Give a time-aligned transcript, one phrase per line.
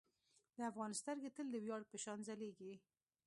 [0.55, 2.73] د افغان سترګې تل د ویاړ په شان ځلیږي.